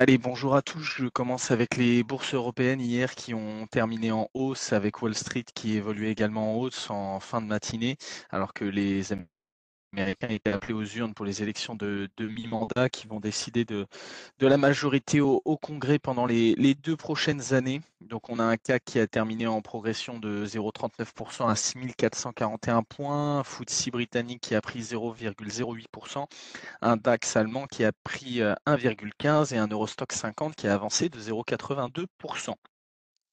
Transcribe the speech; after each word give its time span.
Allez, 0.00 0.16
bonjour 0.16 0.54
à 0.54 0.62
tous. 0.62 0.78
Je 0.80 1.08
commence 1.08 1.50
avec 1.50 1.76
les 1.76 2.04
bourses 2.04 2.32
européennes 2.32 2.80
hier 2.80 3.16
qui 3.16 3.34
ont 3.34 3.66
terminé 3.66 4.12
en 4.12 4.30
hausse 4.32 4.72
avec 4.72 5.02
Wall 5.02 5.16
Street 5.16 5.44
qui 5.52 5.74
évoluait 5.74 6.12
également 6.12 6.52
en 6.54 6.56
hausse 6.60 6.88
en 6.88 7.18
fin 7.18 7.40
de 7.42 7.48
matinée, 7.48 7.96
alors 8.30 8.54
que 8.54 8.64
les 8.64 9.08
Américains 9.92 10.28
étaient 10.28 10.52
appelés 10.52 10.74
aux 10.74 10.84
urnes 10.84 11.14
pour 11.14 11.24
les 11.24 11.42
élections 11.42 11.74
de, 11.74 12.08
mi-mandat 12.20 12.88
qui 12.90 13.08
vont 13.08 13.18
décider 13.18 13.64
de, 13.64 13.88
de 14.38 14.46
la 14.46 14.56
majorité 14.56 15.20
au, 15.20 15.40
Congrès 15.60 15.98
pendant 15.98 16.26
les, 16.26 16.54
deux 16.76 16.96
prochaines 16.96 17.52
années. 17.52 17.80
Donc 18.08 18.30
on 18.30 18.38
a 18.38 18.44
un 18.44 18.56
CAC 18.56 18.84
qui 18.84 19.00
a 19.00 19.06
terminé 19.06 19.46
en 19.46 19.60
progression 19.60 20.18
de 20.18 20.46
0,39% 20.46 21.50
à 21.50 21.54
6441 21.54 22.82
points, 22.82 23.44
FTSE 23.44 23.90
britannique 23.90 24.40
qui 24.40 24.54
a 24.54 24.62
pris 24.62 24.80
0,08%, 24.80 26.26
un 26.80 26.96
DAX 26.96 27.36
allemand 27.36 27.66
qui 27.66 27.84
a 27.84 27.92
pris 28.04 28.40
1,15% 28.40 29.54
et 29.54 29.58
un 29.58 29.66
Eurostock 29.66 30.12
50 30.12 30.56
qui 30.56 30.66
a 30.68 30.74
avancé 30.74 31.10
de 31.10 31.20
0,82%. 31.20 32.54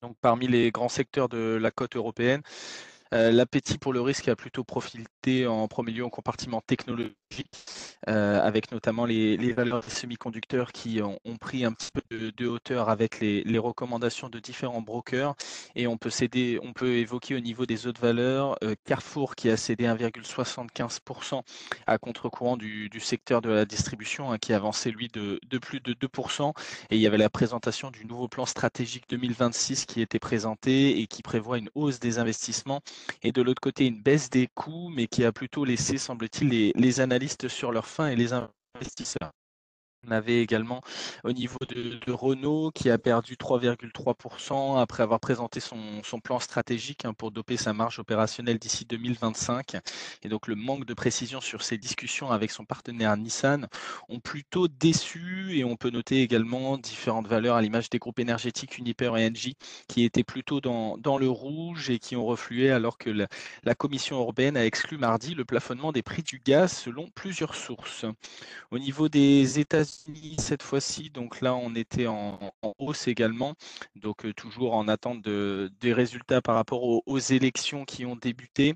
Donc 0.02 0.18
parmi 0.20 0.48
les 0.48 0.72
grands 0.72 0.90
secteurs 0.90 1.30
de 1.30 1.58
la 1.62 1.72
côte 1.72 1.96
européenne, 1.96 2.42
euh, 3.14 3.32
l'appétit 3.32 3.78
pour 3.78 3.94
le 3.94 4.02
risque 4.02 4.28
a 4.28 4.36
plutôt 4.36 4.64
en 5.48 5.68
premier 5.68 5.92
lieu 5.92 6.06
en 6.06 6.10
compartiment 6.10 6.62
technologique, 6.62 7.16
euh, 8.08 8.42
avec 8.42 8.72
notamment 8.72 9.06
les, 9.06 9.38
valeurs 9.54 9.82
des 9.82 9.90
semi-conducteurs 9.90 10.72
qui 10.72 11.02
ont, 11.02 11.20
pris 11.40 11.66
un 11.66 11.74
petit 11.74 11.90
peu 11.92 12.32
de, 12.32 12.48
hauteur 12.48 12.90
avec 12.90 13.20
les, 13.20 13.60
recommandations 13.60 14.30
de 14.30 14.40
différents 14.40 14.82
brokers. 14.82 15.36
Et 15.76 15.88
on 15.88 15.98
peut, 15.98 16.10
céder, 16.10 16.60
on 16.62 16.74
peut 16.74 16.96
évoquer 16.96 17.36
au 17.36 17.40
niveau 17.40 17.66
des 17.66 17.88
autres 17.88 18.02
valeurs 18.02 18.58
euh, 18.64 18.76
Carrefour 18.86 19.36
qui 19.36 19.50
a 19.50 19.58
cédé 19.58 19.86
1,75% 19.86 21.42
à 21.88 21.98
contre-courant 21.98 22.58
du, 22.58 22.90
secteur 23.00 23.42
de 23.42 23.50
la 23.50 23.66
distribution, 23.66 24.32
hein, 24.32 24.38
qui 24.38 24.54
avançait 24.54 24.92
lui 24.92 25.08
de, 25.08 25.40
de, 25.48 25.58
plus 25.58 25.80
de 25.80 25.94
2%. 25.94 26.54
Et 26.90 26.96
il 26.96 27.02
y 27.02 27.08
avait 27.08 27.18
la 27.18 27.30
présentation 27.30 27.92
du 27.92 28.06
nouveau 28.06 28.28
plan 28.28 28.46
stratégique 28.46 29.06
2026 29.10 29.86
qui 29.86 30.02
était 30.02 30.20
présenté 30.20 31.00
et 31.00 31.08
qui 31.08 31.22
prévoit 31.22 31.58
une 31.58 31.70
hausse 31.76 32.00
des 32.00 32.20
investissements 32.20 32.82
et 33.24 33.32
de 33.32 33.42
l'autre 33.42 33.62
côté 33.62 33.86
une 33.88 34.02
baisse 34.02 34.30
des 34.30 34.48
coûts, 34.48 34.90
mais 34.90 35.08
qui 35.16 35.24
a 35.24 35.32
plutôt 35.32 35.64
laissé, 35.64 35.98
semble-t-il, 35.98 36.74
les, 36.76 37.00
analystes 37.00 37.48
sur 37.48 37.72
leur 37.72 37.88
faim 37.88 38.08
et 38.08 38.18
les 38.18 38.34
investisseurs. 38.34 39.32
On 40.08 40.12
avait 40.12 40.42
également 40.42 40.82
au 41.24 41.32
niveau 41.32 41.58
de, 41.70 42.12
Renault 42.12 42.72
qui 42.74 42.90
a 42.90 42.98
perdu 42.98 43.36
3,3% 43.36 44.80
après 44.80 45.04
avoir 45.04 45.20
présenté 45.20 45.60
son, 45.60 46.02
plan 46.24 46.40
stratégique 46.40 47.06
hein, 47.06 47.14
pour 47.14 47.32
doper 47.32 47.58
sa 47.58 47.74
marge 47.74 48.00
opérationnelle 48.00 48.58
d'ici 48.58 48.86
2025. 48.86 49.78
Et 50.24 50.30
donc 50.30 50.48
le 50.48 50.56
manque 50.56 50.86
de 50.86 50.94
précision 50.94 51.42
sur 51.42 51.62
ses 51.62 51.78
discussions 51.78 52.32
avec 52.32 52.52
son 52.52 52.66
partenaire 52.66 53.16
Nissan 53.18 53.68
ont 54.10 54.20
plutôt 54.20 54.68
déçu 54.68 55.58
et 55.58 55.64
on 55.64 55.76
peut 55.76 55.90
noter 55.90 56.22
également 56.22 56.78
différentes 56.78 57.28
valeurs 57.28 57.56
à 57.56 57.62
l'image 57.62 57.90
des 57.90 58.00
groupes 58.00 58.20
énergétiques 58.20 58.78
Uniper 58.78 59.18
et 59.18 59.28
Engie 59.28 59.58
qui 59.88 60.04
étaient 60.04 60.24
plutôt 60.24 60.62
dans, 60.62 61.18
le 61.18 61.30
rouge 61.30 61.90
et 61.90 62.00
qui 62.00 62.16
ont 62.16 62.26
reflué 62.26 62.72
alors 62.72 62.98
que 62.98 63.10
la, 63.10 63.76
Commission 63.76 64.18
européenne 64.18 64.58
a 64.58 64.66
exclu 64.66 64.98
mardi 64.98 65.36
le 65.36 65.46
plafonnement 65.46 65.92
des 65.92 66.02
prix 66.02 66.24
du 66.24 66.42
gaz 66.44 66.72
selon 66.72 67.10
plusieurs 67.14 67.56
sources. 67.56 68.06
Au 68.72 68.80
niveau 68.80 69.10
des 69.10 69.60
États 69.60 69.84
cette 70.38 70.64
fois-ci. 70.64 71.10
Donc 71.10 71.42
là, 71.42 71.56
on 71.56 71.76
était 71.76 72.08
en, 72.08 72.40
hausse 72.80 73.08
également. 73.08 73.56
Donc 73.96 74.26
euh, 74.26 74.34
toujours 74.34 74.74
en 74.76 74.88
attente 74.88 75.22
de, 75.22 75.72
des 75.80 75.94
résultats 75.94 76.42
par 76.42 76.56
rapport 76.56 76.84
aux, 76.84 77.20
élections 77.20 77.86
qui 77.86 78.06
ont 78.06 78.16
débuté. 78.16 78.76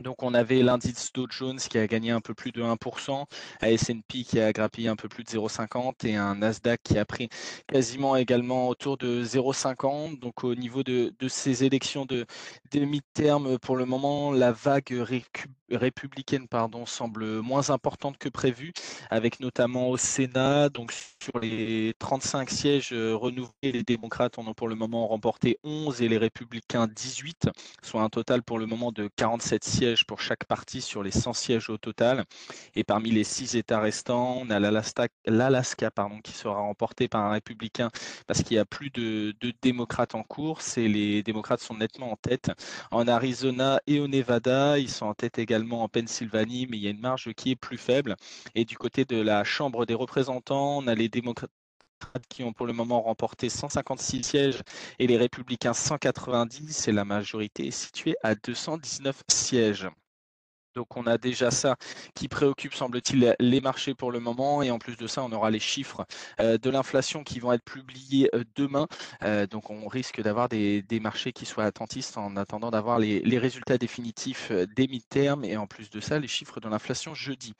Donc 0.00 0.22
on 0.22 0.34
avait 0.34 0.62
l'indice 0.62 1.10
Dow 1.12 1.26
Jones 1.30 1.58
qui 1.58 1.78
a 1.78 1.86
gagné 1.86 2.10
un 2.10 2.20
peu 2.20 2.34
plus 2.34 2.52
de 2.52 2.62
1%, 2.62 3.24
un 3.62 3.66
S&P 3.66 4.24
qui 4.24 4.40
a 4.40 4.52
grappillé 4.52 4.88
un 4.88 4.96
peu 4.96 5.08
plus 5.08 5.24
de 5.24 5.30
0,50 5.30 6.06
et 6.06 6.16
un 6.16 6.34
Nasdaq 6.36 6.82
qui 6.82 6.98
a 6.98 7.06
pris 7.06 7.30
quasiment 7.66 8.14
également 8.16 8.68
autour 8.68 8.98
de 8.98 9.24
0,50. 9.24 10.18
Donc 10.18 10.44
au 10.44 10.54
niveau 10.54 10.82
de, 10.82 11.12
ces 11.28 11.64
élections 11.64 12.04
de, 12.04 12.26
de 12.72 12.80
mi-terme, 12.80 13.58
pour 13.58 13.76
le 13.76 13.86
moment, 13.86 14.32
la 14.32 14.52
vague 14.52 14.90
récupère 14.90 15.48
républicaine 15.70 16.46
pardon, 16.48 16.86
semble 16.86 17.40
moins 17.40 17.70
importante 17.70 18.18
que 18.18 18.28
prévu, 18.28 18.72
avec 19.10 19.40
notamment 19.40 19.88
au 19.88 19.96
Sénat, 19.96 20.68
donc 20.68 20.92
sur 20.92 21.38
les 21.40 21.94
35 21.98 22.50
sièges 22.50 22.92
euh, 22.92 23.14
renouvelés, 23.16 23.50
les 23.62 23.82
démocrates 23.82 24.38
en 24.38 24.46
ont 24.46 24.54
pour 24.54 24.68
le 24.68 24.74
moment 24.74 25.08
remporté 25.08 25.58
11 25.64 26.02
et 26.02 26.08
les 26.08 26.18
républicains 26.18 26.86
18, 26.86 27.48
soit 27.82 28.02
un 28.02 28.08
total 28.08 28.42
pour 28.42 28.58
le 28.58 28.66
moment 28.66 28.92
de 28.92 29.08
47 29.16 29.64
sièges 29.64 30.06
pour 30.06 30.20
chaque 30.20 30.44
parti 30.44 30.80
sur 30.80 31.02
les 31.02 31.10
100 31.10 31.32
sièges 31.32 31.70
au 31.70 31.78
total. 31.78 32.24
Et 32.74 32.84
parmi 32.84 33.10
les 33.10 33.24
six 33.24 33.56
États 33.56 33.80
restants, 33.80 34.38
on 34.38 34.50
a 34.50 34.60
l'Alaska 34.60 35.90
qui 36.22 36.32
sera 36.32 36.60
remporté 36.60 37.08
par 37.08 37.22
un 37.22 37.30
républicain 37.30 37.90
parce 38.26 38.42
qu'il 38.42 38.56
y 38.56 38.60
a 38.60 38.64
plus 38.64 38.90
de, 38.90 39.34
de 39.40 39.52
démocrates 39.62 40.14
en 40.14 40.22
course 40.22 40.78
et 40.78 40.88
les 40.88 41.22
démocrates 41.22 41.60
sont 41.60 41.74
nettement 41.74 42.12
en 42.12 42.16
tête. 42.16 42.50
En 42.90 43.08
Arizona 43.08 43.80
et 43.86 44.00
au 44.00 44.08
Nevada, 44.08 44.78
ils 44.78 44.90
sont 44.90 45.06
en 45.06 45.14
tête 45.14 45.38
également 45.38 45.55
en 45.56 45.88
Pennsylvanie, 45.88 46.66
mais 46.68 46.76
il 46.78 46.84
y 46.84 46.86
a 46.86 46.90
une 46.90 47.00
marge 47.00 47.32
qui 47.34 47.52
est 47.52 47.56
plus 47.56 47.78
faible. 47.78 48.16
Et 48.54 48.64
du 48.64 48.76
côté 48.76 49.04
de 49.04 49.20
la 49.20 49.44
Chambre 49.44 49.86
des 49.86 49.94
représentants, 49.94 50.78
on 50.78 50.86
a 50.86 50.94
les 50.94 51.08
démocrates 51.08 51.50
qui 52.28 52.44
ont 52.44 52.52
pour 52.52 52.66
le 52.66 52.72
moment 52.72 53.02
remporté 53.02 53.48
156 53.48 54.22
sièges 54.22 54.60
et 54.98 55.06
les 55.06 55.16
républicains 55.16 55.74
190 55.74 56.88
et 56.88 56.92
la 56.92 57.04
majorité 57.04 57.68
est 57.68 57.70
située 57.70 58.16
à 58.22 58.34
219 58.34 59.22
sièges. 59.28 59.88
Donc 60.76 60.94
on 60.96 61.06
a 61.06 61.16
déjà 61.16 61.50
ça 61.50 61.76
qui 62.14 62.28
préoccupe, 62.28 62.74
semble-t-il, 62.74 63.34
les 63.40 63.60
marchés 63.62 63.94
pour 63.94 64.12
le 64.12 64.20
moment. 64.20 64.62
Et 64.62 64.70
en 64.70 64.78
plus 64.78 64.96
de 64.96 65.06
ça, 65.06 65.24
on 65.24 65.32
aura 65.32 65.50
les 65.50 65.58
chiffres 65.58 66.04
euh, 66.38 66.58
de 66.58 66.68
l'inflation 66.68 67.24
qui 67.24 67.40
vont 67.40 67.52
être 67.52 67.64
publiés 67.64 68.28
euh, 68.34 68.44
demain. 68.54 68.86
Euh, 69.22 69.46
donc 69.46 69.70
on 69.70 69.88
risque 69.88 70.20
d'avoir 70.20 70.50
des, 70.50 70.84
marchés 71.00 71.32
qui 71.32 71.46
soient 71.46 71.64
attentistes 71.64 72.18
en 72.18 72.36
attendant 72.36 72.70
d'avoir 72.70 72.98
les, 72.98 73.38
résultats 73.38 73.78
définitifs 73.78 74.52
des 74.52 74.86
mi-termes. 74.86 75.44
Et 75.44 75.56
en 75.56 75.66
plus 75.66 75.88
de 75.88 76.00
ça, 76.00 76.18
les 76.18 76.28
chiffres 76.28 76.60
de 76.60 76.68
l'inflation 76.68 77.14
jeudi. 77.14 77.54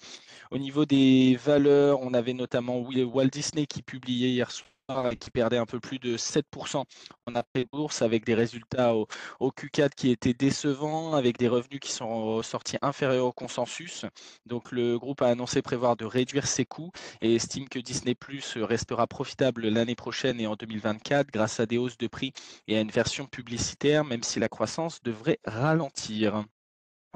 Au 0.51 0.59
niveau 0.59 0.85
des 0.85 1.39
valeurs, 1.43 2.01
on 2.03 2.13
avait 2.13 2.35
notamment 2.35 2.79
Walt 2.81 3.29
Disney 3.29 3.67
qui 3.67 3.83
publiait 3.83 4.29
hier 4.29 4.51
soir 4.51 4.76
qui 5.19 5.31
perdait 5.31 5.59
un 5.59 5.67
peu 5.67 5.81
plus 5.81 5.99
de 5.99 6.17
7% 6.17 6.85
en 7.27 7.35
après-bourse 7.35 8.03
avec 8.03 8.25
des 8.25 8.35
résultats 8.35 8.95
au, 8.95 9.07
Q4 9.41 9.91
qui 9.91 10.11
étaient 10.11 10.33
décevants, 10.33 11.15
avec 11.15 11.39
des 11.39 11.49
revenus 11.49 11.81
qui 11.81 11.91
sont 11.91 12.41
sortis 12.43 12.77
inférieurs 12.83 13.27
au 13.27 13.33
consensus. 13.33 14.05
Donc 14.47 14.71
le 14.71 14.97
groupe 14.99 15.23
a 15.23 15.29
annoncé 15.29 15.61
prévoir 15.61 15.97
de 15.97 16.05
réduire 16.05 16.47
ses 16.47 16.65
coûts 16.65 16.93
et 17.21 17.35
estime 17.35 17.69
que 17.69 17.81
Disney 17.81 18.15
Plus 18.15 18.57
restera 18.59 19.09
profitable 19.09 19.69
l'année 19.69 19.97
prochaine 19.97 20.41
et 20.41 20.47
en 20.47 20.55
2024 20.55 21.33
grâce 21.33 21.59
à 21.59 21.67
des 21.67 21.79
hausses 21.79 21.99
de 21.99 22.07
prix 22.07 22.33
et 22.69 22.77
à 22.77 22.81
une 22.81 22.91
version 22.91 23.27
publicitaire, 23.27 24.05
même 24.05 24.23
si 24.23 24.39
la 24.39 24.49
croissance 24.49 25.03
devrait 25.03 25.41
ralentir. 25.45 26.45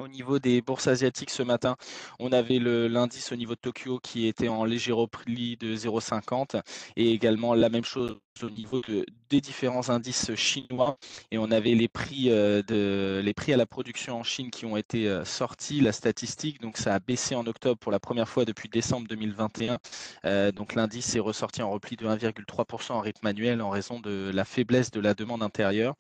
Au 0.00 0.08
niveau 0.08 0.38
des 0.38 0.62
bourses 0.62 0.86
asiatiques 0.86 1.28
ce 1.28 1.42
matin, 1.42 1.76
on 2.18 2.32
avait 2.32 2.58
l'indice 2.58 3.32
au 3.32 3.36
niveau 3.36 3.54
de 3.54 3.60
Tokyo 3.60 3.98
qui 4.02 4.26
était 4.26 4.48
en 4.48 4.64
léger 4.64 4.92
repli 4.92 5.58
de 5.58 5.76
0,50 5.76 6.62
et 6.96 7.12
également 7.12 7.52
la 7.52 7.68
même 7.68 7.84
chose 7.84 8.18
au 8.42 8.50
niveau 8.50 8.82
des 9.28 9.40
différents 9.40 9.90
indices 9.90 10.34
chinois 10.34 10.98
et 11.30 11.38
on 11.38 11.50
avait 11.50 11.74
les 11.74 11.88
prix, 11.88 12.28
euh, 12.30 13.22
les 13.22 13.34
prix 13.34 13.52
à 13.52 13.56
la 13.56 13.66
production 13.66 14.18
en 14.18 14.22
Chine 14.22 14.50
qui 14.50 14.66
ont 14.66 14.76
été 14.76 15.08
euh, 15.08 15.24
sortis, 15.24 15.80
la 15.80 15.92
statistique, 15.92 16.60
donc 16.60 16.76
ça 16.76 16.94
a 16.94 16.98
baissé 16.98 17.34
en 17.34 17.46
octobre 17.46 17.78
pour 17.78 17.92
la 17.92 18.00
première 18.00 18.28
fois 18.28 18.44
depuis 18.44 18.68
décembre 18.68 19.06
2021. 19.08 19.78
Euh, 20.24 20.52
donc 20.52 20.74
l'indice 20.74 21.14
est 21.14 21.20
ressorti 21.20 21.62
en 21.62 21.70
repli 21.70 21.96
de 21.96 22.06
1,3% 22.06 22.92
en 22.92 23.00
rythme 23.00 23.26
annuel 23.26 23.60
en 23.62 23.70
raison 23.70 24.00
de 24.00 24.30
la 24.32 24.44
faiblesse 24.44 24.90
de 24.90 25.00
la 25.00 25.14
demande 25.14 25.42
intérieure. 25.42 25.94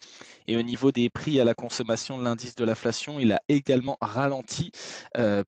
Et 0.46 0.56
au 0.56 0.62
niveau 0.62 0.92
des 0.92 1.10
prix 1.10 1.40
à 1.40 1.44
la 1.44 1.54
consommation, 1.54 2.18
l'indice 2.18 2.54
de 2.56 2.64
l'inflation, 2.64 3.20
il 3.20 3.32
a 3.32 3.40
également 3.48 3.96
ralenti 4.00 4.72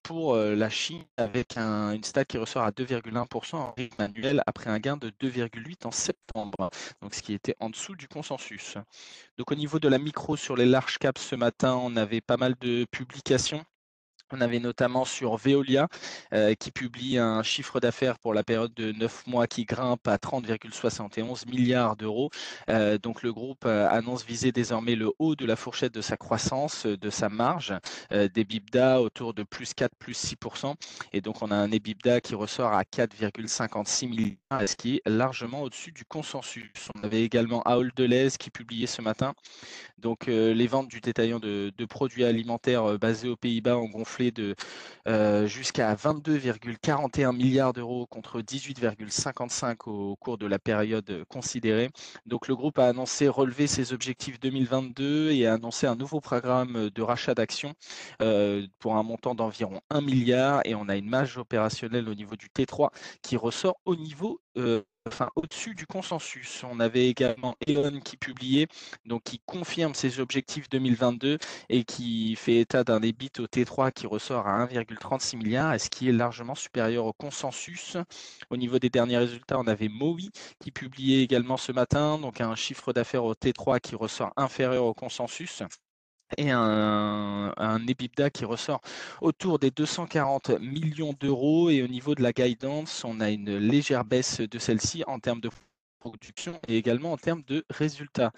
pour 0.03 0.37
la 0.37 0.71
Chine 0.71 1.03
avec 1.16 1.56
une 1.56 2.04
stat 2.04 2.25
qui 2.25 2.38
ressort 2.38 2.62
à 2.62 2.71
2,1% 2.71 3.56
en 3.56 3.72
rythme 3.72 4.03
annuel 4.03 4.42
après 4.47 4.71
un 4.71 4.78
gain 4.78 4.97
de 4.97 5.10
2,8 5.10 5.86
en 5.86 5.91
septembre 5.91 6.71
donc 7.01 7.15
ce 7.15 7.22
qui 7.22 7.33
était 7.33 7.57
en 7.60 7.71
dessous 7.71 7.97
du 7.97 8.09
consensus. 8.09 8.77
Donc 9.39 9.51
au 9.51 9.54
niveau 9.54 9.78
de 9.78 9.89
la 9.89 9.98
micro 9.98 10.36
sur 10.36 10.57
les 10.57 10.66
large 10.66 10.98
caps 10.98 11.21
ce 11.21 11.34
matin, 11.36 11.74
on 11.77 11.97
avait 11.97 12.21
pas 12.21 12.36
mal 12.36 12.54
de 12.60 12.86
publications. 12.91 13.65
On 14.32 14.40
avait 14.40 14.60
notamment 14.60 15.04
sur 15.04 15.36
Veolia 15.36 15.88
euh, 16.32 16.54
qui 16.54 16.70
publie 16.70 17.18
un 17.18 17.42
chiffre 17.42 17.80
d'affaires 17.80 18.18
pour 18.18 18.32
la 18.32 18.42
période 18.42 18.72
de 18.74 18.90
9 18.92 19.26
mois 19.26 19.46
qui 19.46 19.66
grimpe 19.66 20.08
à 20.08 20.16
30,71 20.16 21.46
milliards 21.48 21.96
d'euros. 21.96 22.30
Euh, 22.70 22.96
donc 22.96 23.22
le 23.22 23.32
groupe 23.32 23.64
euh, 23.66 23.86
annonce 23.90 24.24
viser 24.24 24.50
désormais 24.50 24.94
le 24.94 25.10
haut 25.18 25.36
de 25.36 25.44
la 25.44 25.54
fourchette 25.54 25.92
de 25.92 26.00
sa 26.00 26.16
croissance, 26.16 26.86
de 26.86 27.10
sa 27.10 27.28
marge, 27.28 27.74
des 28.10 28.44
BIBDA 28.44 29.00
autour 29.00 29.34
de 29.34 29.42
plus 29.42 29.74
4, 29.74 29.94
plus 29.96 30.14
6%. 30.14 30.74
Et 31.12 31.20
donc 31.20 31.42
on 31.42 31.50
a 31.50 31.56
un 31.56 31.70
EBITDA 31.70 32.20
qui 32.20 32.34
ressort 32.34 32.72
à 32.72 32.82
4,56 32.82 34.08
milliards, 34.08 34.68
ce 34.68 34.76
qui 34.76 34.96
est 34.96 35.02
largement 35.08 35.62
au-dessus 35.62 35.92
du 35.92 36.04
consensus. 36.04 36.70
On 36.96 37.04
avait 37.04 37.22
également 37.22 37.62
Ahold 37.62 37.92
Deleuze 37.94 38.38
qui 38.38 38.50
publiait 38.50 38.86
ce 38.86 39.02
matin. 39.02 39.34
Donc 39.98 40.26
les 40.26 40.66
ventes 40.66 40.88
du 40.88 41.00
détaillant 41.00 41.38
de 41.38 41.84
produits 41.84 42.24
alimentaires 42.24 42.98
basés 42.98 43.28
aux 43.28 43.36
Pays-Bas 43.36 43.76
ont 43.76 43.88
gonflé 43.88 44.22
de 44.30 44.54
jusqu'à 45.47 45.95
22,41 45.95 47.34
milliards 47.34 47.72
d'euros 47.72 48.07
contre 48.07 48.41
18,55 48.41 49.89
au 49.89 50.16
cours 50.16 50.39
de 50.39 50.47
la 50.47 50.59
période 50.59 51.24
considérée. 51.28 51.91
Donc 52.27 52.48
le 52.48 52.57
groupe 52.57 52.78
a 52.78 52.86
annoncé 52.86 53.28
relever 53.28 53.66
ses 53.66 53.92
objectifs 53.92 54.39
2022 54.41 55.33
et 55.33 55.47
a 55.47 55.54
annoncé 55.54 55.86
un 55.86 55.97
nouveau 55.97 56.21
programme 56.21 56.91
de 56.91 57.03
rachat 57.03 57.34
d'actions 57.34 57.74
pour 58.78 58.97
un 58.97 59.03
montant 59.03 59.34
d'environ 59.34 59.80
1 59.91 60.01
milliard 60.01 60.60
et 60.65 60.75
on 60.75 60.89
a 60.89 60.97
une 60.97 61.09
marge 61.09 61.39
opérationnelle 61.39 62.09
au 62.09 62.15
niveau 62.15 62.36
du 62.36 62.47
T3 62.48 62.91
qui 63.22 63.36
ressort 63.36 63.80
au 63.84 63.97
niveau 63.97 64.41
enfin 65.07 65.31
au-dessus 65.37 65.75
du 65.75 65.87
consensus. 65.87 66.65
On 66.65 66.81
avait 66.81 67.09
également 67.09 67.57
Elon 67.66 68.01
qui 68.01 68.16
publiait, 68.16 68.69
donc 69.07 69.22
qui 69.25 69.41
confirme 69.47 69.95
ses 69.95 70.21
objectifs 70.21 70.69
2022 70.71 71.39
et 71.69 71.84
qui 71.84 72.37
fait 72.37 72.60
état 72.60 72.84
d'un 72.84 73.03
EBIT 73.03 73.41
au 73.41 73.47
T3 73.47 73.93
qui 73.93 74.07
ressort 74.07 74.47
à 74.47 74.66
1,36 74.66 75.37
milliard, 75.37 75.78
ce 75.81 75.89
qui 75.91 76.09
est 76.09 76.13
largement 76.13 76.54
supérieur 76.54 77.07
au 77.07 77.13
consensus. 77.13 77.97
Au 78.51 78.57
niveau 78.57 78.78
des 78.78 78.91
derniers 78.91 79.19
résultats, 79.19 79.59
on 79.59 79.66
avait 79.66 79.89
Mowi 79.89 80.31
qui 80.60 80.71
publiait 80.71 81.22
également 81.22 81.57
ce 81.57 81.72
matin, 81.72 82.19
donc 82.19 82.41
un 82.41 82.54
chiffre 82.54 82.93
d'affaires 82.93 83.25
au 83.25 83.34
T3 83.34 83.81
qui 83.81 83.95
ressort 83.97 84.33
inférieur 84.37 84.84
au 84.84 84.95
consensus 84.95 85.63
et 86.36 86.50
un, 86.50 87.52
un, 87.56 87.86
EBITDA 87.86 88.30
qui 88.30 88.44
ressort 88.44 88.80
autour 89.20 89.58
des 89.58 89.70
240 89.70 90.60
millions 90.60 91.14
d'euros. 91.18 91.70
Et 91.70 91.82
au 91.82 91.88
niveau 91.88 92.14
de 92.14 92.22
la 92.22 92.32
guidance, 92.32 93.04
on 93.04 93.20
a 93.20 93.30
une 93.30 93.56
légère 93.58 94.04
baisse 94.04 94.40
de 94.40 94.58
celle-ci 94.58 95.04
en 95.06 95.18
termes 95.18 95.40
de 95.40 95.50
production 96.03 96.59
et 96.66 96.77
également 96.77 97.13
en 97.13 97.16
termes 97.16 97.43
de 97.47 97.65
résultats. 97.71 98.33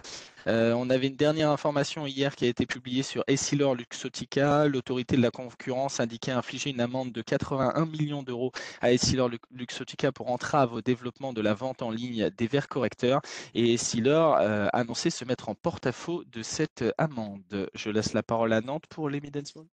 Euh, 0.47 0.73
on 0.73 0.89
avait 0.91 1.07
une 1.07 1.15
dernière 1.15 1.49
information 1.49 2.05
hier 2.05 2.35
qui 2.35 2.45
a 2.45 2.47
été 2.47 2.65
publiée 2.67 3.01
sur 3.01 3.23
Essilor 3.27 3.73
Luxotica. 3.73 4.67
L'autorité 4.67 5.17
de 5.17 5.21
la 5.21 5.31
concurrence 5.31 5.99
indiquait 5.99 6.31
infliger 6.31 6.69
une 6.69 6.79
amende 6.79 7.11
de 7.11 7.21
81 7.21 7.85
millions 7.87 8.21
d'euros 8.21 8.51
à 8.81 8.91
Essilor 8.93 9.29
Luxotica 9.51 10.11
pour 10.11 10.29
entrave 10.29 10.73
au 10.73 10.81
développement 10.81 11.33
de 11.33 11.41
la 11.41 11.55
vente 11.55 11.81
en 11.81 11.89
ligne 11.89 12.29
des 12.37 12.47
verres 12.47 12.67
correcteurs. 12.67 13.21
Et 13.55 13.73
Essilor 13.73 14.37
euh, 14.39 14.67
annonçait 14.71 15.09
se 15.09 15.25
mettre 15.25 15.49
en 15.49 15.55
porte-à-faux 15.55 16.23
de 16.25 16.43
cette 16.43 16.83
amende. 16.99 17.69
Je 17.73 17.89
laisse 17.89 18.13
la 18.13 18.21
parole 18.21 18.53
à 18.53 18.61
Nantes 18.61 18.85
pour 18.87 19.09
les 19.09 19.19
Midensmall. 19.21 19.65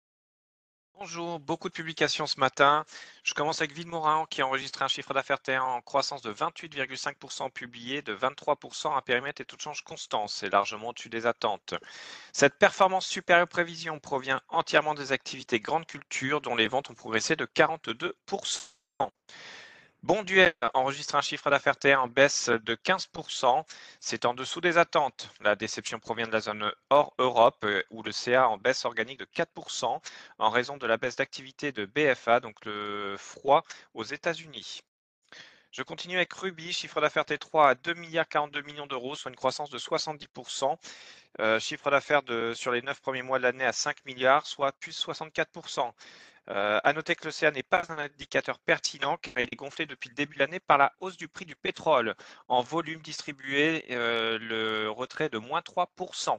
Bonjour, 1.01 1.39
beaucoup 1.39 1.68
de 1.68 1.74
publications 1.74 2.27
ce 2.27 2.39
matin. 2.39 2.86
Je 3.24 3.33
commence 3.33 3.59
avec 3.59 3.74
Villemorin 3.74 4.27
qui 4.30 4.44
a 4.44 4.45
enregistré 4.45 4.86
un 4.86 4.88
chiffre 4.88 5.15
d'affaires 5.15 5.39
en 5.65 5.81
croissance 5.81 6.21
de 6.21 6.31
28,5% 6.31 7.50
publié, 7.50 8.03
de 8.03 8.15
23% 8.15 8.95
à 8.95 9.01
périmètre 9.01 9.42
et 9.42 9.45
tout 9.45 9.57
change 9.59 9.81
constant. 9.81 10.27
C'est 10.27 10.51
largement 10.51 10.89
au-dessus 10.89 11.09
des 11.09 11.25
attentes. 11.25 11.74
Cette 12.33 12.59
performance 12.59 13.07
supérieure 13.07 13.48
prévision 13.48 13.98
provient 13.98 14.42
entièrement 14.50 14.94
des 14.94 15.12
activités 15.12 15.59
grande 15.59 15.88
culture 15.88 16.39
dont 16.39 16.56
les 16.56 16.68
ventes 16.68 16.92
ont 16.92 16.94
progressé 16.94 17.36
de 17.36 17.47
42%. 17.47 18.13
Bonduel 20.03 20.53
enregistre 20.74 21.13
un 21.13 21.21
chiffre 21.21 21.51
d'affaires 21.51 22.01
en 22.01 22.07
baisse 22.07 22.50
de 22.50 22.74
15%. 22.74 23.63
C'est 24.00 24.25
en 24.25 24.33
dessous 24.33 24.59
des 24.59 24.80
attentes. 24.80 25.30
La 25.42 25.56
déception 25.56 26.00
provient 26.00 26.25
de 26.25 26.31
la 26.31 26.39
zone 26.39 26.71
hors 26.89 27.13
Europe 27.19 27.63
euh, 27.65 27.83
où 27.92 28.01
le 28.01 28.12
CA 28.12 28.50
en 28.50 28.57
baisse 28.57 28.86
organique 28.86 29.19
de 29.19 29.25
4% 29.25 30.01
en 30.39 30.50
raison 30.50 30.77
de 30.77 30.88
la 30.88 30.98
baisse 30.98 31.18
d'activité 31.18 31.71
de 31.71 31.86
BFA, 31.86 32.39
donc 32.39 32.65
le 32.65 33.15
froid 33.19 33.63
aux 33.94 34.03
États-Unis. 34.03 34.81
Je 35.71 35.83
continue 35.83 36.18
avec 36.18 36.33
Ruby, 36.33 36.73
chiffre 36.73 37.00
d'affaires 37.00 37.23
T3 37.23 37.69
à 37.69 37.75
2 37.75 37.94
milliards 37.94 38.27
42 38.27 38.62
millions 38.63 38.88
d'euros, 38.88 39.15
soit 39.15 39.31
une 39.31 39.38
croissance 39.38 39.69
de 39.69 39.79
70%. 39.79 40.77
Euh, 41.39 41.59
chiffre 41.62 41.89
d'affaires 41.89 42.21
sur 42.56 42.73
les 42.73 42.81
9 42.81 43.00
premiers 43.00 43.21
mois 43.21 43.38
de 43.38 43.44
l'année 43.44 43.63
à 43.63 43.71
5 43.71 44.03
milliards, 44.06 44.45
soit 44.45 44.73
plus 44.73 44.91
64%. 44.91 45.94
Euh, 46.50 46.79
à 46.83 46.91
noter 46.91 47.15
que 47.15 47.25
l'OCA 47.25 47.51
n'est 47.51 47.63
pas 47.63 47.83
un 47.89 48.00
indicateur 48.00 48.59
pertinent 48.59 49.15
car 49.18 49.33
il 49.38 49.47
est 49.50 49.56
gonflé 49.56 49.85
depuis 49.85 50.09
le 50.09 50.15
début 50.15 50.33
de 50.35 50.39
l'année 50.39 50.59
par 50.59 50.77
la 50.77 50.91
hausse 51.00 51.15
du 51.15 51.29
prix 51.29 51.45
du 51.45 51.56
pétrole. 51.56 52.15
En 52.50 52.62
volume 52.62 53.00
distribué, 53.01 53.85
euh, 53.91 54.38
le 54.39 54.89
retrait 54.89 55.29
de 55.29 55.38
moins 55.38 55.62
3%. 55.62 56.38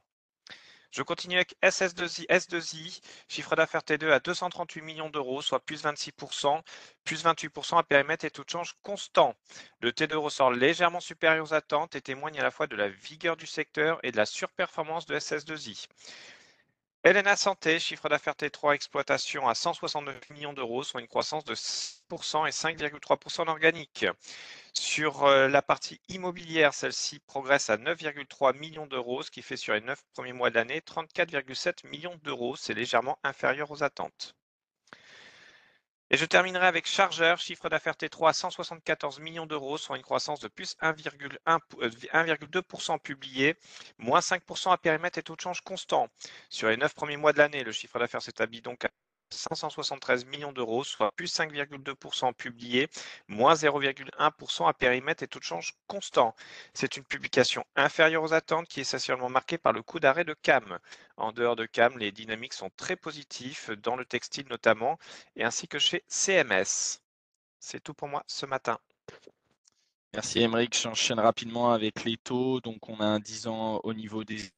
Je 0.93 1.03
continue 1.03 1.37
avec 1.37 1.56
SS2I, 1.62 2.27
S2I, 2.29 3.00
chiffre 3.27 3.56
d'affaires 3.56 3.81
T2 3.81 4.11
à 4.12 4.21
238 4.21 4.83
millions 4.83 5.09
d'euros, 5.09 5.41
soit 5.41 5.65
plus 5.65 5.83
26%, 5.83 6.61
plus 7.05 7.25
28% 7.25 7.79
à 7.79 7.83
périmètre 7.83 8.27
et 8.27 8.31
tout 8.31 8.44
change 8.47 8.75
constant. 8.83 9.35
Le 9.81 9.91
T2 9.91 10.15
ressort 10.17 10.53
légèrement 10.53 11.00
supérieur 11.00 11.47
aux 11.47 11.55
attentes 11.55 11.97
et 11.97 12.03
témoigne 12.03 12.39
à 12.39 12.43
la 12.43 12.50
fois 12.50 12.67
de 12.67 12.77
la 12.77 12.91
vigueur 12.91 13.39
du 13.39 13.47
secteur 13.47 14.00
et 14.03 14.12
de 14.12 14.19
la 14.19 14.27
surperformance 14.27 15.06
de 15.06 15.19
SS2I. 15.19 15.89
Elena 17.05 17.35
Santé, 17.35 17.81
chiffre 17.81 18.09
d'affaires 18.09 18.35
T3 18.37 18.75
exploitation 18.75 19.49
à 19.49 19.57
169 19.57 20.31
millions 20.31 20.53
d'euros, 20.53 20.85
soit 20.85 21.01
une 21.01 21.09
croissance 21.09 21.45
de 21.45 21.57
6% 21.57 22.47
et 22.47 22.53
5,3% 22.53 23.49
organique. 23.49 24.07
Sur 24.73 25.25
euh, 25.25 25.49
la 25.49 25.63
partie 25.63 26.01
immobilière, 26.09 26.75
celle-ci 26.75 27.19
progresse 27.19 27.71
à 27.71 27.77
9,3 27.77 28.57
millions 28.57 28.87
d'euros, 28.87 29.25
ce 29.25 29.33
qui 29.33 29.43
fait 29.43 29.57
sur 29.57 29.75
les 29.75 29.81
9 29.81 30.01
premiers 30.15 30.33
mois 30.33 30.51
de 30.51 30.55
l'année 30.55 30.79
34,7 30.79 31.89
millions 31.89 32.21
d'euros. 32.23 32.55
C'est 32.55 32.73
légèrement 32.73 33.19
inférieur 33.25 33.73
aux 33.73 33.83
attentes. 33.83 34.37
Et 36.12 36.19
je 36.19 36.26
terminerai 36.26 36.67
avec 36.67 36.87
Chargeur, 36.87 37.38
chiffre 37.38 37.70
d'affaires 37.70 37.94
T3 37.94 38.29
à 38.29 38.32
174 38.35 39.19
millions 39.20 39.47
d'euros, 39.47 39.79
soit 39.79 39.97
une 39.97 40.03
croissance 40.03 40.41
de 40.41 40.49
plus 40.49 40.76
1,2% 40.82 42.93
euh, 42.93 42.99
publié, 42.99 43.56
moins 43.97 44.20
5% 44.20 44.73
à 44.73 44.76
périmètre 44.76 45.17
et 45.17 45.23
taux 45.23 45.37
de 45.37 45.41
change 45.41 45.62
constant. 45.62 46.09
Sur 46.50 46.69
les 46.69 46.76
9 46.76 46.94
premiers 46.94 47.17
mois 47.17 47.32
de 47.32 47.38
l'année, 47.38 47.64
le 47.64 47.73
chiffre 47.73 47.99
d'affaires 47.99 48.20
s'établit 48.20 48.61
donc 48.61 48.85
à 48.85 48.91
573 49.32 50.25
millions 50.26 50.52
d'euros, 50.52 50.84
soit 50.84 51.12
plus 51.12 51.32
5,2% 51.34 52.32
publié, 52.34 52.88
moins 53.29 53.55
0,1% 53.55 54.69
à 54.69 54.73
périmètre 54.75 55.23
et 55.23 55.29
tout 55.29 55.38
de 55.38 55.44
change 55.44 55.75
constant. 55.87 56.34
C'est 56.75 56.96
une 56.96 57.05
publication 57.05 57.64
inférieure 57.76 58.23
aux 58.23 58.32
attentes 58.34 58.69
qui 58.69 58.81
est 58.81 58.82
essentiellement 58.82 59.29
marquée 59.29 59.58
par 59.58 59.73
le 59.73 59.82
coup 59.82 60.00
d'arrêt 60.00 60.25
de 60.25 60.34
CAM. 60.34 60.79
En 61.17 61.32
dehors 61.32 61.56
de 61.56 61.67
CAM, 61.67 61.99
les 61.99 62.12
dynamiques 62.12 62.55
sont 62.55 62.70
très 62.76 62.96
positifs, 62.96 63.70
dans 63.70 63.96
le 63.96 64.05
textile 64.05 64.46
notamment, 64.49 64.99
et 65.37 65.44
ainsi 65.44 65.69
que 65.69 65.79
chez 65.79 66.05
CMS. 66.08 67.00
C'est 67.58 67.82
tout 67.82 67.94
pour 67.94 68.08
moi 68.08 68.25
ce 68.26 68.46
matin. 68.46 68.79
Merci 70.14 70.40
Émeric. 70.40 70.76
J'enchaîne 70.79 71.20
rapidement 71.20 71.73
avec 71.73 72.05
les 72.05 72.19
taux. 72.19 72.61
Donc 72.61 72.88
on 72.88 73.00
a 73.00 73.06
un 73.06 73.19
10 73.20 73.46
ans 73.46 73.81
au 73.82 73.94
niveau 73.94 74.25
des 74.25 74.50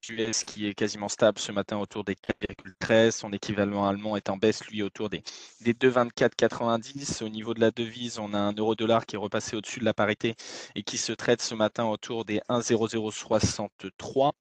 Qui 0.00 0.66
est 0.66 0.74
quasiment 0.74 1.08
stable 1.08 1.38
ce 1.38 1.52
matin 1.52 1.76
autour 1.78 2.02
des 2.04 2.14
4,13. 2.14 3.10
Son 3.10 3.32
équivalent 3.32 3.86
allemand 3.86 4.16
est 4.16 4.30
en 4.30 4.36
baisse, 4.36 4.64
lui, 4.66 4.82
autour 4.82 5.10
des, 5.10 5.22
des 5.60 5.74
2,24,90. 5.74 7.22
Au 7.24 7.28
niveau 7.28 7.52
de 7.52 7.60
la 7.60 7.70
devise, 7.70 8.18
on 8.18 8.32
a 8.32 8.38
un 8.38 8.52
euro-dollar 8.52 9.06
qui 9.06 9.16
est 9.16 9.18
repassé 9.18 9.56
au-dessus 9.56 9.80
de 9.80 9.84
la 9.84 9.94
parité 9.94 10.34
et 10.74 10.82
qui 10.82 10.98
se 10.98 11.12
traite 11.12 11.42
ce 11.42 11.54
matin 11.54 11.84
autour 11.84 12.24
des 12.24 12.40
1,0063. 12.48 14.32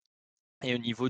Et 0.63 0.73
au 0.73 0.79
niveau 0.79 1.07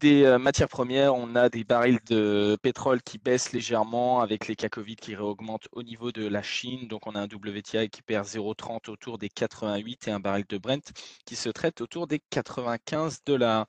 des 0.00 0.24
euh, 0.24 0.38
matières 0.38 0.68
premières, 0.68 1.14
on 1.14 1.34
a 1.34 1.48
des 1.48 1.64
barils 1.64 1.98
de 2.06 2.58
pétrole 2.62 3.00
qui 3.00 3.16
baissent 3.16 3.52
légèrement 3.52 4.20
avec 4.20 4.48
les 4.48 4.54
cas 4.54 4.68
Covid 4.68 4.96
qui 4.96 5.14
réaugmentent 5.14 5.68
au 5.72 5.82
niveau 5.82 6.12
de 6.12 6.26
la 6.28 6.42
Chine. 6.42 6.86
Donc 6.86 7.06
on 7.06 7.14
a 7.14 7.20
un 7.20 7.24
WTI 7.24 7.88
qui 7.88 8.02
perd 8.02 8.26
0,30 8.26 8.90
autour 8.90 9.16
des 9.16 9.30
88 9.30 10.08
et 10.08 10.10
un 10.10 10.20
baril 10.20 10.44
de 10.46 10.58
Brent 10.58 10.92
qui 11.24 11.36
se 11.36 11.48
traite 11.48 11.80
autour 11.80 12.06
des 12.06 12.20
95 12.30 13.20
dollars. 13.24 13.66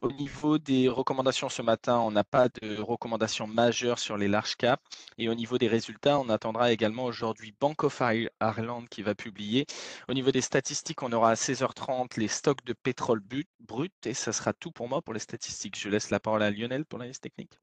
Au 0.00 0.12
niveau 0.12 0.58
des 0.58 0.88
recommandations 0.88 1.48
ce 1.48 1.60
matin, 1.60 1.98
on 1.98 2.12
n'a 2.12 2.22
pas 2.22 2.48
de 2.48 2.80
recommandations 2.80 3.48
majeures 3.48 3.98
sur 3.98 4.16
les 4.16 4.28
large 4.28 4.54
caps. 4.54 4.82
Et 5.18 5.28
au 5.28 5.34
niveau 5.34 5.58
des 5.58 5.66
résultats, 5.66 6.20
on 6.20 6.28
attendra 6.28 6.70
également 6.70 7.04
aujourd'hui 7.04 7.52
Bank 7.60 7.82
of 7.82 8.00
Ireland 8.40 8.84
qui 8.86 9.02
va 9.02 9.16
publier. 9.16 9.66
Au 10.08 10.14
niveau 10.14 10.30
des 10.30 10.40
statistiques, 10.40 11.02
on 11.02 11.12
aura 11.12 11.30
à 11.30 11.34
16h30 11.34 12.18
les 12.18 12.28
stocks 12.28 12.64
de 12.64 12.74
pétrole 12.74 13.20
brut. 13.58 13.92
Et 14.06 14.14
ça 14.14 14.32
sera 14.32 14.52
tout 14.52 14.70
pour 14.70 14.88
moi 14.88 15.02
pour 15.02 15.14
les 15.14 15.20
statistiques. 15.20 15.76
Je 15.76 15.88
laisse 15.88 16.10
la 16.10 16.20
parole 16.20 16.44
à 16.44 16.50
Lionel 16.52 16.84
pour 16.84 17.00
l'analyse 17.00 17.20
technique. 17.20 17.58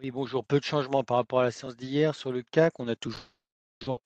Oui, 0.00 0.10
bonjour. 0.10 0.46
Peu 0.46 0.58
de 0.58 0.64
changements 0.64 1.04
par 1.04 1.18
rapport 1.18 1.40
à 1.40 1.44
la 1.44 1.50
séance 1.50 1.76
d'hier. 1.76 2.14
Sur 2.14 2.32
le 2.32 2.42
CAC, 2.42 2.80
on 2.80 2.88
a 2.88 2.96
toujours 2.96 4.00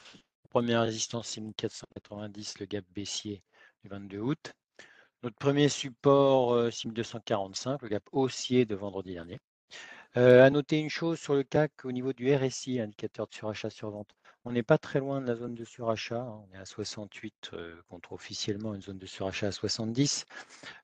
première 0.48 0.82
résistance 0.82 1.28
6490, 1.28 2.60
le 2.60 2.66
gap 2.66 2.84
baissier 2.94 3.42
du 3.84 3.90
22 3.90 4.18
août. 4.18 4.52
Notre 5.22 5.36
premier 5.36 5.68
support, 5.68 6.52
euh, 6.52 6.70
245, 6.84 7.82
le 7.82 7.88
gap 7.88 8.04
haussier 8.12 8.64
de 8.64 8.74
vendredi 8.74 9.14
dernier. 9.14 9.40
Euh, 10.16 10.42
à 10.42 10.48
noter 10.48 10.78
une 10.78 10.88
chose 10.88 11.18
sur 11.18 11.34
le 11.34 11.42
CAC 11.42 11.84
au 11.84 11.92
niveau 11.92 12.14
du 12.14 12.34
RSI, 12.34 12.80
indicateur 12.80 13.26
de 13.26 13.34
surachat 13.34 13.68
sur 13.68 13.90
vente. 13.90 14.16
On 14.46 14.52
n'est 14.52 14.62
pas 14.62 14.78
très 14.78 14.98
loin 14.98 15.20
de 15.20 15.26
la 15.26 15.34
zone 15.34 15.54
de 15.54 15.64
surachat. 15.64 16.22
Hein. 16.22 16.42
On 16.48 16.54
est 16.54 16.58
à 16.58 16.64
68 16.64 17.50
euh, 17.52 17.74
contre 17.88 18.12
officiellement 18.12 18.74
une 18.74 18.80
zone 18.80 18.96
de 18.96 19.04
surachat 19.04 19.48
à 19.48 19.52
70. 19.52 20.24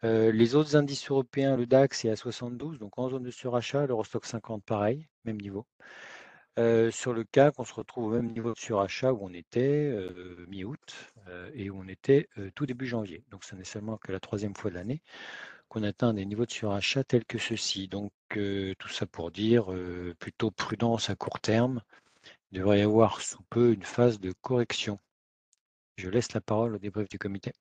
Euh, 0.04 0.32
les 0.32 0.54
autres 0.54 0.76
indices 0.76 1.10
européens, 1.10 1.56
le 1.56 1.64
DAX 1.64 2.04
est 2.04 2.10
à 2.10 2.16
72, 2.16 2.78
donc 2.78 2.98
en 2.98 3.08
zone 3.08 3.22
de 3.22 3.30
surachat. 3.30 3.86
L'Eurostock 3.86 4.26
50, 4.26 4.64
pareil, 4.64 5.08
même 5.24 5.40
niveau 5.40 5.66
sur 6.90 7.14
le 7.14 7.24
CAC, 7.24 7.54
on 7.58 7.64
se 7.64 7.72
retrouve 7.72 8.08
au 8.08 8.10
même 8.10 8.30
niveau 8.30 8.52
de 8.52 8.58
surachat 8.58 9.14
où 9.14 9.20
on 9.22 9.32
était 9.32 9.90
et 11.54 11.70
où 11.70 11.80
on 11.80 11.88
était 11.88 12.28
tout 12.54 12.66
début 12.66 12.86
janvier. 12.86 13.24
Donc 13.30 13.44
ce 13.44 13.54
n'est 13.54 13.64
seulement 13.64 13.96
que 13.96 14.12
la 14.12 14.20
troisième 14.20 14.54
fois 14.54 14.70
de 14.70 14.76
l'année 14.76 15.02
qu'on 15.68 15.84
atteint 15.84 16.12
des 16.12 16.26
niveaux 16.26 16.44
de 16.44 16.50
surachat 16.50 17.02
tels 17.02 17.24
que 17.24 17.38
ceci. 17.38 17.88
Donc 17.88 18.12
tout 18.28 18.88
ça 18.88 19.06
pour 19.06 19.30
dire 19.30 19.66
plutôt 20.18 20.50
prudence 20.50 21.08
à 21.08 21.16
court 21.16 21.40
terme. 21.40 21.80
Il 22.50 22.58
devrait 22.58 22.80
y 22.80 22.82
avoir 22.82 23.20
sous 23.22 23.42
peu 23.48 23.72
une 23.72 23.84
phase 23.84 24.20
de 24.20 24.32
correction. 24.42 24.98
Je 25.96 26.08
laisse 26.10 26.32
la 26.34 26.40
parole 26.40 26.74
au 26.74 26.78
débrief 26.78 27.08
du 27.08 27.18
comité. 27.18 27.52